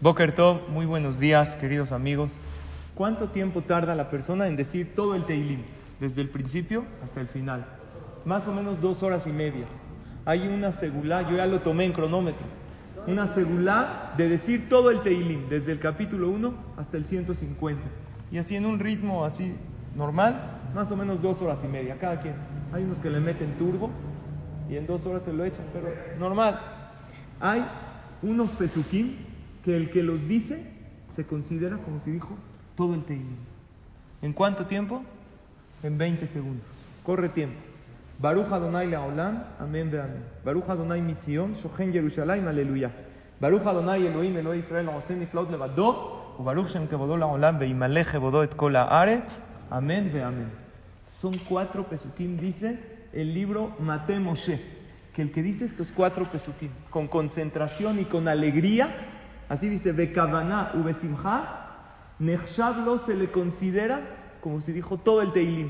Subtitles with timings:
[0.00, 2.30] Boker Tov, muy buenos días, queridos amigos.
[2.94, 5.62] ¿Cuánto tiempo tarda la persona en decir todo el Teilim,
[5.98, 7.66] desde el principio hasta el final?
[8.24, 9.66] Más o menos dos horas y media.
[10.24, 12.46] Hay una segulá, yo ya lo tomé en cronómetro,
[13.08, 17.82] una segulá de decir todo el Teilim, desde el capítulo 1 hasta el 150.
[18.30, 19.52] Y así en un ritmo así
[19.96, 22.34] normal, más o menos dos horas y media, cada quien.
[22.72, 23.90] Hay unos que le meten turbo
[24.70, 25.88] y en dos horas se lo echan, pero
[26.20, 26.56] normal.
[27.40, 27.66] Hay
[28.22, 29.26] unos pesuquín
[29.68, 30.64] que el que los dice
[31.14, 32.30] se considera como si dijo
[32.74, 33.36] todo el Teilim.
[34.22, 35.02] ¿En cuánto tiempo?
[35.82, 36.64] En 20 segundos.
[37.04, 37.58] Corre tiempo.
[38.18, 40.24] Baruch Adonai Leolam, amén ve amén.
[40.42, 42.90] Baruch Adonai Mitzion, Shochen Yerushalayim, aleluya.
[43.38, 48.56] Baruch Adonai Elohim, Elohim Israel, Osen Niflaot Levado, Baruch Shem Kebodó Leolam, Veimale Kebodó et
[48.56, 50.50] Kol Haaretz, amén ve amén.
[51.10, 52.78] Son cuatro pesukim, dice
[53.12, 54.58] el libro Mate Moshe,
[55.12, 59.16] que el que dice estos cuatro pesukim con concentración y con alegría,
[59.48, 61.66] así dice, Bekavaná u Besimha,
[62.18, 64.00] Nechshavlo se le considera
[64.40, 65.68] como si dijo todo el Teilim.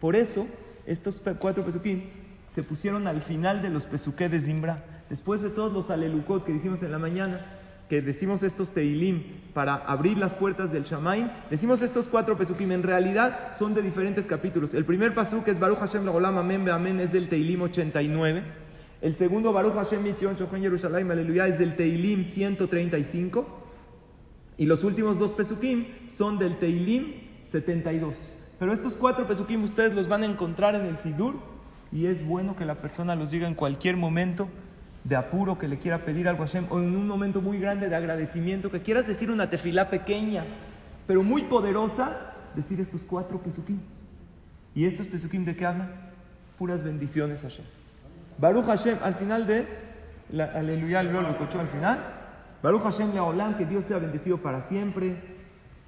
[0.00, 0.46] Por eso,
[0.86, 2.02] estos cuatro pesukim
[2.48, 4.82] se pusieron al final de los pesuqué de Zimbra.
[5.08, 7.44] Después de todos los alelukot que dijimos en la mañana,
[7.88, 12.84] que decimos estos teilim para abrir las puertas del Shamaim, decimos estos cuatro pesukim, en
[12.84, 14.74] realidad son de diferentes capítulos.
[14.74, 18.42] El primer pasuk es Baruch Hashem Lagolam Amén Amén, es del teilim 89.
[19.00, 23.46] El segundo Baruch Hashem Mitzion Shochen Yerushalayim Aleluya es del teilim 135.
[24.58, 27.14] Y los últimos dos pesukim son del teilim
[27.46, 28.14] 72.
[28.58, 31.36] Pero estos cuatro pesukim ustedes los van a encontrar en el Sidur
[31.90, 34.48] y es bueno que la persona los diga en cualquier momento
[35.04, 37.88] de apuro que le quiera pedir algo a Hashem o en un momento muy grande
[37.88, 40.44] de agradecimiento, que quieras decir una tefilá pequeña,
[41.06, 43.80] pero muy poderosa, decir estos cuatro pesukim.
[44.74, 45.90] ¿Y estos pesukim de qué hablan?
[46.58, 47.79] Puras bendiciones a Hashem.
[48.40, 49.66] Baruch Hashem, al final de,
[50.30, 51.98] la, aleluya, lo escuchó al final.
[52.62, 55.14] Baruch Hashem Leolam, que Dios sea bendecido para siempre,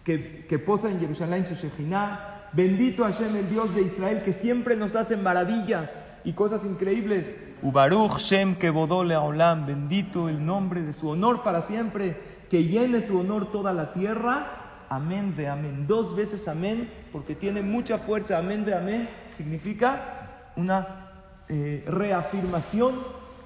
[0.04, 2.50] que, que posa en Jerusalén su Shejinah.
[2.52, 5.88] Bendito Hashem, el Dios de Israel, que siempre nos hace maravillas
[6.24, 7.34] y cosas increíbles.
[7.62, 12.16] Ubaruch Shem Kebodole Olam, bendito el nombre de su honor para siempre,
[12.50, 14.84] que llene su honor toda la tierra.
[14.90, 15.86] Amén de amén.
[15.86, 18.36] Dos veces amén, porque tiene mucha fuerza.
[18.36, 21.11] Amén de amén significa una
[21.54, 22.94] eh, reafirmación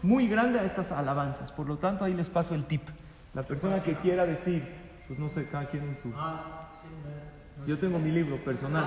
[0.01, 1.51] muy grande a estas alabanzas.
[1.51, 2.83] Por lo tanto, ahí les paso el tip.
[3.35, 4.63] La persona que quiera decir,
[5.09, 6.15] pues no sé, cada quien en su.
[7.67, 8.85] Yo tengo mi libro personal,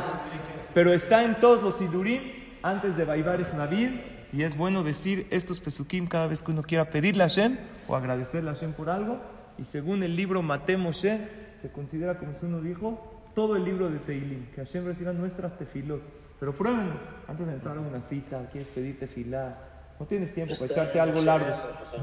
[0.73, 2.21] pero está en todos los sidurim
[2.63, 3.89] antes de Baibar Navid.
[4.31, 7.57] Y es bueno decir estos pesukim cada vez que uno quiera pedirle a Hashem
[7.89, 9.19] o agradecerle a Hashem por algo.
[9.57, 11.27] Y según el libro Mate Moshe,
[11.61, 15.57] se considera como si uno dijo todo el libro de Teilim, que Hashem reciba nuestras
[15.57, 16.01] tefilot.
[16.39, 16.95] Pero pruébenlo,
[17.27, 19.57] antes de entrar a una cita, quieres pedir tefilá,
[19.99, 21.47] no tienes tiempo para echarte algo largo.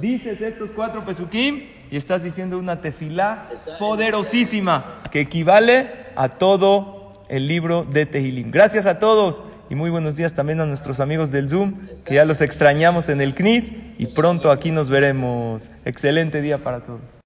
[0.00, 3.48] Dices estos cuatro pesukim y estás diciendo una tefilá
[3.78, 8.50] poderosísima que equivale a todo el libro de Tehilim.
[8.50, 12.26] Gracias a todos y muy buenos días también a nuestros amigos del Zoom, que ya
[12.26, 15.70] los extrañamos en el CNIS y pronto aquí nos veremos.
[15.86, 17.00] Excelente día para todos.